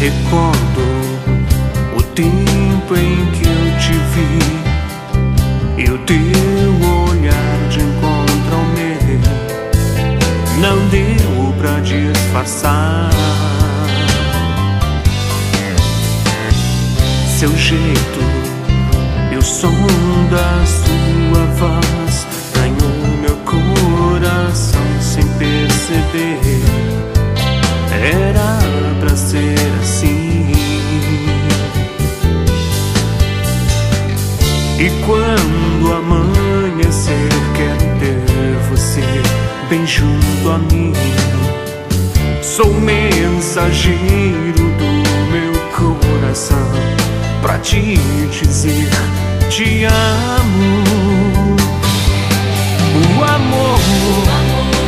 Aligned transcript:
Recordo 0.00 0.80
o 1.94 2.02
tempo 2.14 2.96
em 2.96 3.26
que 3.32 3.44
eu 3.46 3.78
te 3.78 3.92
vi 4.14 4.38
e 5.76 5.90
o 5.90 5.98
teu 6.06 6.16
olhar 7.06 7.68
de 7.68 7.80
encontro 7.80 8.54
ao 8.54 8.64
meu. 8.64 9.20
Não 10.58 10.88
deu 10.88 11.52
pra 11.58 11.80
disfarçar 11.80 13.10
seu 17.38 17.54
jeito. 17.54 18.20
E 19.30 19.36
o 19.36 19.42
som 19.42 19.70
da 20.30 20.64
mensageiro 43.60 44.70
do 44.78 45.30
meu 45.30 45.52
coração 45.76 46.72
pra 47.42 47.58
te 47.58 47.98
dizer 48.30 48.88
te 49.50 49.84
amo. 49.84 50.82
O 52.94 53.22
amor 53.22 53.78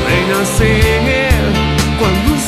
vem 0.06 0.26
nascer 0.28 1.32
quando 1.98 2.34
os 2.34 2.42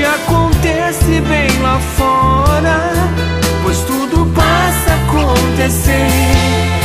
que 0.00 0.04
acontece 0.06 1.20
bem 1.28 1.60
lá 1.60 1.78
fora, 1.78 2.90
pois 3.62 3.80
tudo 3.80 4.24
passa 4.34 4.92
a 4.92 4.94
acontecer 4.94 6.79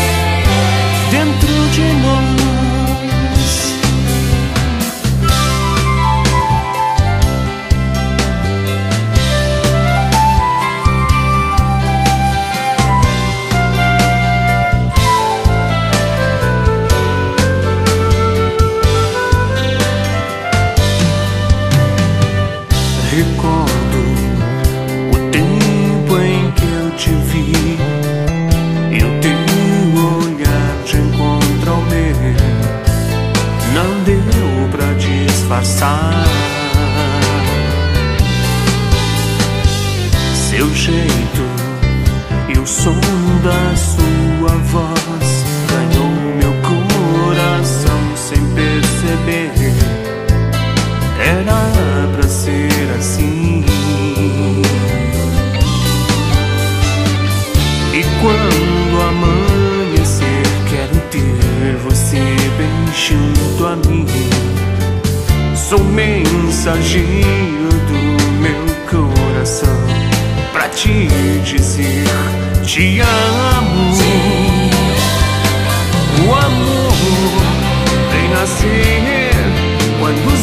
disfarçar 35.46 36.26
seu 40.34 40.74
jeito 40.74 41.44
e 42.50 42.58
o 42.58 42.66
som 42.66 43.00
da 43.44 43.76
sua 43.76 44.58
voz 44.58 45.46
ganhou 45.70 46.10
meu 46.38 46.54
coração 46.64 48.00
sem 48.16 48.40
perceber. 48.56 49.52
Era 51.20 52.08
pra 52.12 52.28
ser 52.28 52.96
assim. 52.98 53.64
E 57.94 58.04
quando 58.22 59.02
amanhecer, 59.10 60.44
quero 60.70 61.00
ter 61.12 61.78
você 61.84 62.36
bem 62.58 62.94
junto 62.94 63.66
a 63.66 63.76
mim. 63.76 64.55
Sou 65.68 65.84
mensageiro 65.84 67.70
do 67.88 68.32
meu 68.40 68.66
coração 68.88 69.76
pra 70.54 70.70
te 70.70 71.08
dizer: 71.44 72.06
te 72.64 73.00
amo. 73.00 73.96
O 76.24 76.36
amor 76.36 76.94
vem 78.12 78.30
nascer 78.30 79.34
quando 80.00 80.38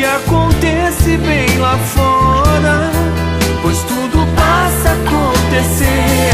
que 0.00 0.06
acontece 0.06 1.18
bem 1.18 1.58
lá 1.58 1.76
fora, 1.76 2.90
pois 3.60 3.82
tudo 3.82 4.26
passa 4.34 4.88
a 4.88 4.92
acontecer 4.94 6.32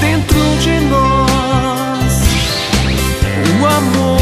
dentro 0.00 0.38
de 0.60 0.78
nós. 0.86 2.12
O 3.60 3.66
amor 3.66 4.20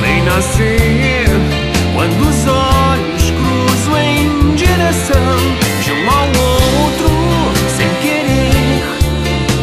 vem 0.00 0.22
nascer 0.22 1.28
quando 1.94 2.22
os 2.22 2.48
olhos 2.48 3.30
cruzam 3.30 3.98
em 3.98 4.54
direção 4.54 5.36
de 5.84 5.92
um 5.92 6.10
ao 6.10 6.26
outro 6.26 7.10
sem 7.76 7.88
querer. 8.00 8.82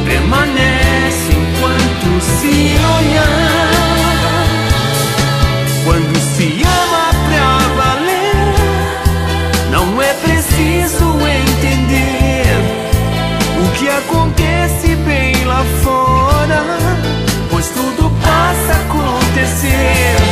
Permanece 0.06 1.31
enquanto 1.31 2.22
se 2.22 2.76
olhar. 3.00 3.50
Quando 5.84 6.16
se 6.20 6.62
ama 6.64 6.78
acontece 14.09 14.96
bem 15.06 15.44
lá 15.46 15.64
fora, 15.84 16.64
pois 17.52 17.68
tudo 17.70 18.12
passa 18.22 18.74
a 18.74 18.86
acontecer 18.86 20.28